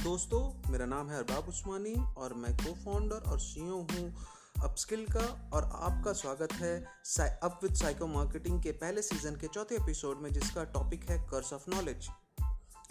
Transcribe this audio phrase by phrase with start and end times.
[0.00, 4.16] Hello दोस्तों, मेरा नाम है अरबाब उस्मानी और मैं को फाउंडर और सीईओ हूँ
[4.62, 6.84] अपस्किल का और आपका स्वागत है
[7.20, 11.52] अप विद साइको मार्केटिंग के पहले सीज़न के चौथे एपिसोड में जिसका टॉपिक है curse
[11.52, 12.08] of knowledge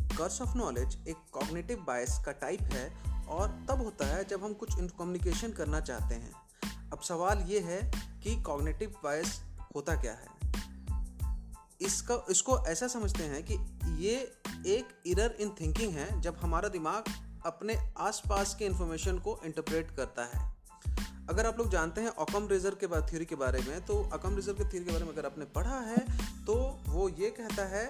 [0.00, 4.52] curse of knowledge एक कॉग्निटिव बायस का टाइप है और तब होता है जब हम
[4.52, 6.32] कुछ कम्युनिकेशन करना चाहते हैं।
[6.92, 9.42] अब सवाल ये है कि कॉग्निटिव बायस
[9.76, 10.38] होता क्या है?
[11.80, 13.54] इसका, इसको ऐसा समझते हैं कि
[14.04, 17.12] ये एक इरर इन थिंकिंग है जब हमारा दिमाग
[17.46, 20.46] अपने आसपास के इंफॉर्मेशन को इंटरप्रेट करता है।
[21.30, 24.52] अगर आप लोग जानते हैं ओकम रेजर के थ्योरी के बारे में तो ओकम रेजर
[24.52, 25.98] के थ्योरी के बारे में अगर आपने पढ़ा है
[26.46, 26.54] तो
[26.86, 27.86] वो ये कहता है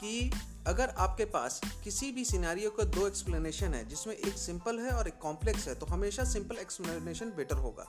[0.00, 0.30] कि
[0.66, 5.08] अगर आपके पास किसी भी सिनारियो का दो एक्सप्लेनेशन है, जिसमें एक सिंपल है और
[5.08, 7.86] एक कॉम्प्लेक्स है तो हमेशा सिंपल एक्सप्लेनेशन बेटर होगा।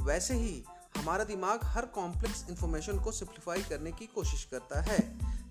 [0.00, 0.62] वैसे ही
[0.96, 4.98] हमारा दिमाग हर कॉम्प्लेक्स इन्फॉर्मेशन को सिंप्लीफाई करने की कोशिश करता है,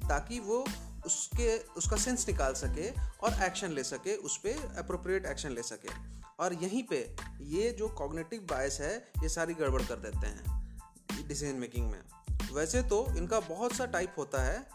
[0.08, 0.66] ताकि वो
[1.06, 2.90] उसके, उसका सेंस निकाल सके
[3.22, 5.90] और एक्शन ले सके, उस पर अप्रोप्रिएट एक्शन ले सके।
[6.40, 10.60] और यहीं पे ये जो कॉग्नेटिव बायस है, ये सारी गड़बड़ कर देते हैं
[11.28, 12.02] डिसीज़न मेकिंग में।
[12.54, 14.70] वैसे तो इनका बहुत सा टाइप होता है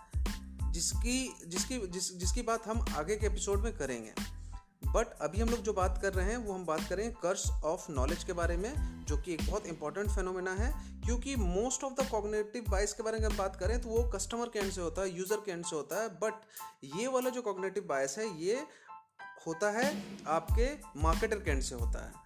[0.72, 4.14] जिसकी जिसकी, जिस, जिसकी बात हम आगे के एपिसोड में करेंगे।
[4.94, 7.90] बट अभी हम लोग जो बात कर रहे हैं, वो हम बात करें कर्स ऑफ़
[7.92, 12.08] नॉलेज के बारे में, जो कि एक बहुत इंपॉर्टेंट फेनोमेना है। क्योंकि मोस्ट ऑफ़ द
[12.10, 15.02] कॉग्नेटिव बाइस के बारे में हम बात करें तो वो कस्टमर के एंड से होता
[15.02, 16.34] है यूज़र के एंड से होता है। बट
[16.96, 18.66] ये वाला जो कॉग्नेटिव बायस है, ये
[19.46, 19.92] होता है
[20.26, 22.22] आपके मार्केटर के एंड से होता है।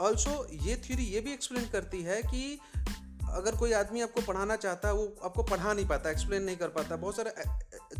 [0.00, 2.58] ऑल्सो ये थ्योरी ये भी एक्सप्लेन करती है कि
[3.30, 6.68] अगर कोई आदमी आपको पढ़ाना चाहता है, वो आपको पढ़ा नहीं पाता एक्सप्लेन नहीं कर
[6.68, 7.30] पाता। बहुत सारे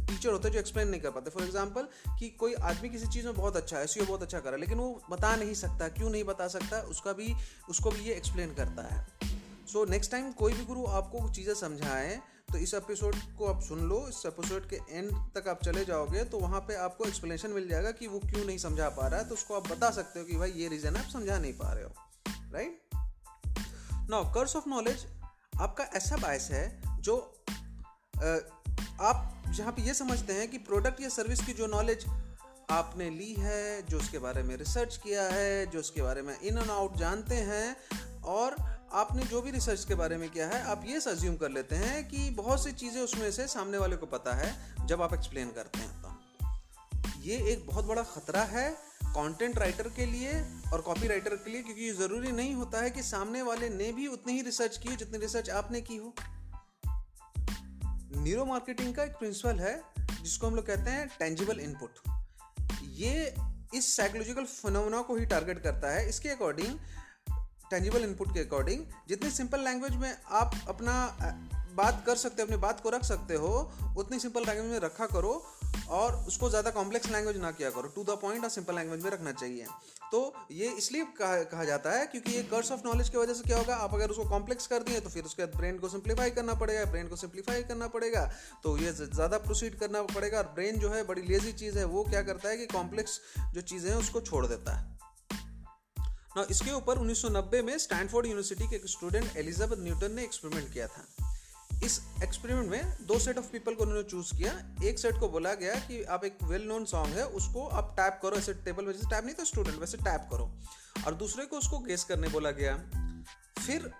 [0.09, 3.27] टीचर होते हैं जो एक्सप्लेन नहीं कर पाते। फॉर एग्ज़ाम्पल कि कोई आदमी किसी चीज़
[3.27, 6.11] में बहुत अच्छा है बहुत अच्छा कर रहा है, लेकिन वो बता नहीं सकता, क्यों
[6.11, 7.35] नहीं बता सकता, उसका भी,
[7.71, 9.05] उसको भी ये एक्सप्लेन करता है।
[9.67, 12.21] सो नेक्स्ट टाइम कोई भी गुरु आपको चीज़ें समझाएँ
[12.53, 16.23] तो इस एपिसोड को आप सुन लो, इस एपिसोड के एंड तक आप चले जाओगे
[16.25, 19.29] तो वहाँ पे आपको एक्सप्लेनेशन मिल जाएगा कि वो क्यों नहीं समझा पा रहा है
[19.29, 21.73] तो उसको आप बता सकते हो कि भाई ये रीज़न है, आप समझा नहीं पा
[21.73, 21.91] रहे हो।
[22.53, 25.07] Right now curse of knowledge
[25.61, 27.17] आपका ऐसा बायस है जो
[29.01, 32.05] आप जहाँ पे ये समझते हैं कि प्रोडक्ट या सर्विस की जो नॉलेज
[32.71, 36.59] आपने ली है, जो उसके बारे में रिसर्च किया है, जो उसके बारे में इन
[36.59, 37.77] एंड आउट जानते हैं,
[38.25, 38.57] और
[38.93, 42.07] आपने जो भी रिसर्च के बारे में किया है, आप ये सज्यूम कर लेते हैं
[42.09, 44.55] कि बहुत सी चीज़ें उसमें से सामने वाले को पता है
[44.87, 48.71] जब आप एक्सप्लेन करते हैं तो। ये एक बहुत बड़ा ख़तरा है
[49.07, 50.33] कंटेंट राइटर के लिए
[50.73, 53.93] और कॉपी राइटर के लिए, क्योंकि ये ज़रूरी नहीं होता है कि सामने वाले ने
[53.93, 56.15] भी उतनी ही रिसर्च की हो जितनी रिसर्च आपने की हो।
[58.17, 59.81] न्यूरो मार्केटिंग का एक प्रिंसिपल है,
[60.23, 61.99] जिसको हम लोग कहते हैं टेंजिबल इनपुट
[62.95, 63.35] ये
[63.75, 66.79] इस साइकोलॉजिकल फिनोमेना को ही टारगेट करता है। इसके अकॉर्डिंग
[67.71, 70.95] टेंजिबल इनपुट के अकॉर्डिंग जितनी सिंपल लैंग्वेज में आप अपना
[71.77, 73.49] बात कर सकते हो, अपनी बात को रख सकते हो,
[73.99, 75.33] उतनी सिंपल लैंग्वेज में रखा करो
[75.91, 79.11] और उसको ज़्यादा कॉम्प्लेक्स लैंग्वेज ना किया करो। टू द पॉइंट और सिंपल लैंग्वेज में
[79.11, 79.67] रखना चाहिए।
[80.13, 80.21] तो
[80.53, 83.59] ये इसलिए कहा, कहा जाता है क्योंकि ये कर्स ऑफ़ नॉलेज की वजह से क्या
[83.59, 83.77] होगा?
[83.77, 86.85] आप अगर उसको कॉम्प्लेक्स कर दिए तो फिर उसके बाद ब्रेन को सिंप्लीफाई करना पड़ेगा
[86.87, 88.25] ब्रेन को सिंप्लीफाई करना पड़ेगा।
[88.63, 92.05] तो ये ज़्यादा प्रोसीड करना पड़ेगा और ब्रेन जो है बड़ी लेजी चीज़ है वो
[92.05, 93.21] क्या करता है कि कॉम्प्लेक्स
[93.55, 94.95] जो चीज़ें हैं उसको छोड़ देता है।
[96.37, 100.87] ना इसके ऊपर 1990 में स्टैनफोर्ड यूनिवर्सिटी के एक स्टूडेंट एलिजाबेथ न्यूटन ने एक्सपेरिमेंट किया
[100.89, 101.07] था।
[101.85, 105.55] इस एक्सपेरिमेंट में दो सेट ऑफ़ पीपल को उन्होंने चूज़ किया। एक सेट को बोला
[105.55, 109.11] गया कि आप एक वेल नोन सॉन्ग है, उसको आप टैप करो, ऐसे टेबल जैसे
[109.11, 110.53] टैप नहीं तो स्टूडेंट वैसे टैप करो।
[111.07, 112.77] और दूसरे को उसको गेस करने बोला गया।
[113.67, 113.91] फिर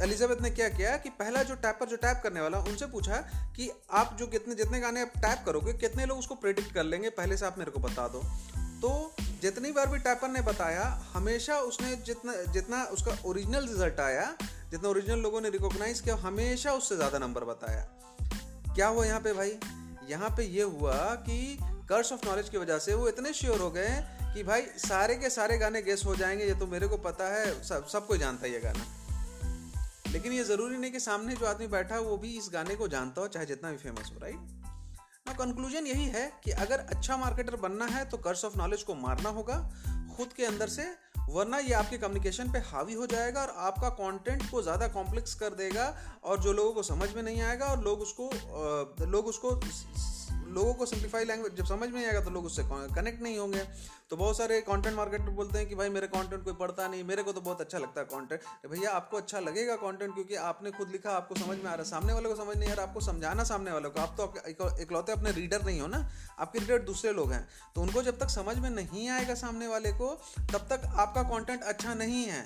[0.00, 3.16] एलिजाबेथ ने क्या किया कि पहला जो टैपर जो टैप करने वाला, उनसे पूछा
[3.56, 7.10] कि आप जो कितने, जितने गाने आप टैप करोगे, कितने लोग उसको प्रेडिक्ट कर लेंगे?
[7.10, 8.22] पहले से आप मेरे को बता दो।
[8.58, 14.36] तो जितनी बार भी टैपर ने बताया, हमेशा उसने जितना जितना उसका ओरिजिनल रिज़ल्ट आया
[14.74, 17.82] जितना ओरिजिनल लोगों ने रिकॉग्नाइज किया, हमेशा उससे ज़्यादा नंबर बताया।
[18.74, 19.52] क्या हुआ यहाँ पे भाई?
[20.08, 21.58] यहाँ पे ये हुआ कि
[21.88, 24.04] कर्स ऑफ़ नॉलेज की वजह से वो इतने श्योर हो गए
[24.34, 27.62] कि भाई, सारे के सारे गाने गेस हो जाएँगे, ये तो मेरे को पता है,
[27.64, 28.84] सब, सबको जानता है ये गाना।
[30.12, 33.20] लेकिन ये ज़रूरी नहीं कि सामने जो आदमी बैठा वो भी इस गाने को जानता
[33.20, 34.36] हो, चाहे जितना भी फ़ेमस हो राइट
[35.26, 38.94] ना कंक्लूजन यही है कि अगर अच्छा मार्केटर बनना है तो कर्स ऑफ़ नॉलेज को
[38.94, 39.56] मारना होगा,
[40.16, 40.82] खुद के अंदर से
[41.28, 45.54] वरना ये आपके कम्युनिकेशन पे हावी हो जाएगा और आपका कंटेंट को ज़्यादा कॉम्प्लेक्स कर
[45.54, 45.86] देगा
[46.24, 48.30] और जो लोगों को समझ में नहीं आएगा और लोग उसको
[49.06, 49.54] लोग उसको
[50.54, 53.62] लोगों को सिंप्लीफाई लैंग्वेज जब समझ में आएगा तो लोग उससे कनेक्ट नहीं होंगे।
[54.10, 57.22] तो बहुत सारे कंटेंट मार्केटर बोलते हैं कि भाई मेरे कंटेंट कोई पढ़ता नहीं, मेरे
[57.22, 60.70] को तो बहुत अच्छा लगता है कंटेंट तो भैया, आपको अच्छा लगेगा कंटेंट क्योंकि आपने
[60.70, 62.86] खुद लिखा, आपको समझ में आ रहा है। सामने वाले को समझ नहीं आ रहा,
[62.86, 64.32] आपको समझाना सामने वाले को। आप तो
[64.82, 66.08] इकलौते अपने रीडर नहीं हो ना,
[66.38, 69.92] आपके रीडर दूसरे लोग हैं। तो उनको जब तक समझ में नहीं आएगा सामने वाले
[69.92, 70.08] को,
[70.52, 72.44] तब तक आपका कॉन्टेंट अच्छा नहीं है।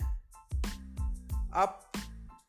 [1.54, 1.84] आप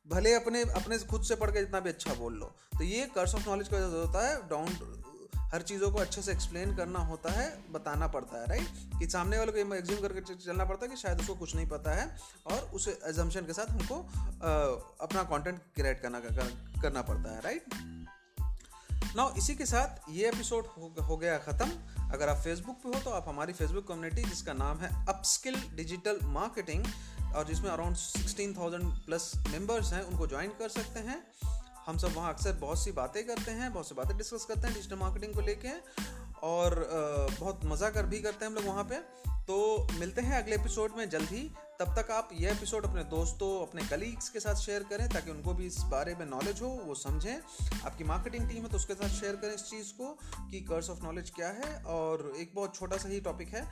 [0.07, 2.45] भले अपने अपने खुद से पढ़ के जितना भी अच्छा बोल लो।
[2.77, 4.67] तो ये कर्स ऑफ़ नॉलेज की होता है। डाउन
[5.53, 9.37] हर चीज़ों को अच्छे से एक्सप्लेन करना होता है बताना पड़ता है राइट कि सामने
[9.37, 12.17] वाले को एग्ज्यूम करके चलना पड़ता है कि शायद उसको कुछ नहीं पता है
[12.47, 13.95] और उस एजम्पन के साथ हमको
[15.01, 16.19] अपना कॉन्टेंट क्रिएट करना
[16.81, 17.65] करना पड़ता है राइट
[19.15, 21.71] नाउ इसी के साथ ये एपिसोड हो, हो गया ख़त्म।
[22.11, 26.19] अगर आप फेसबुक पे हो तो आप हमारी फेसबुक कम्युनिटी जिसका नाम है अपस्किल डिजिटल
[26.23, 26.85] मार्केटिंग
[27.35, 31.17] और जिसमें around sixteen thousand plus members हैं उनको ज्वाइन कर सकते हैं।
[31.85, 34.73] हम सब वहाँ अक्सर बहुत सी बातें करते हैं, बहुत सी बातें डिस्कस करते हैं
[34.73, 35.69] डिजिटल मार्केटिंग को लेके
[36.43, 36.87] और
[37.39, 38.99] बहुत मज़ा कर भी करते हैं हम लोग वहाँ पे।
[39.47, 41.49] तो मिलते हैं अगले एपिसोड में जल्द ही।
[41.79, 45.53] तब तक आप यह एपिसोड अपने दोस्तों, अपने कलीग्स के साथ शेयर करें ताकि उनको
[45.53, 47.35] भी इस बारे में नॉलेज हो, वो समझें।
[47.85, 50.11] आपकी मार्केटिंग टीम है तो उसके साथ शेयर करें इस चीज़ को
[50.41, 53.67] कि कर्स ऑफ़ नॉलेज क्या है और एक बहुत छोटा सा ही टॉपिक है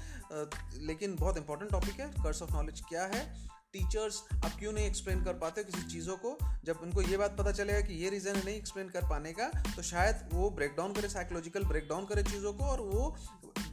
[0.87, 3.25] लेकिन बहुत इंपॉर्टेंट टॉपिक है कर्स ऑफ़ नॉलेज क्या है।
[3.73, 6.37] टीचर्स अब क्यों नहीं एक्सप्लेन कर पाते किसी चीज़ों को?
[6.65, 9.81] जब उनको ये बात पता चलेगा कि ये रीज़न नहीं एक्सप्लेन कर पाने का तो
[9.81, 13.15] शायद वो ब्रेक डाउन करे साइकोलॉजिकल ब्रेक डाउन करे चीज़ों को और वो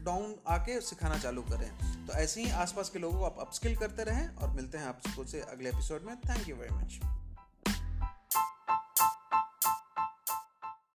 [0.04, 1.70] डाउन आके सिखाना चालू करें।
[2.06, 5.00] तो ऐसे ही आसपास के लोगों को आप अपस्किल करते रहें और मिलते हैं आप
[5.08, 7.00] स्कूल से अगले एपिसोड में। Thank you very much